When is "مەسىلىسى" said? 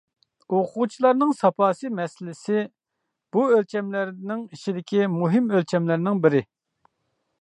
1.99-2.63